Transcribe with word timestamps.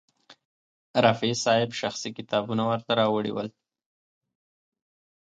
رفیع 1.07 1.33
صاحب 1.43 1.69
شخصي 1.81 2.09
کتابونه 2.17 2.63
ورته 2.67 2.91
راوړي 3.01 3.31
ول. 3.33 3.49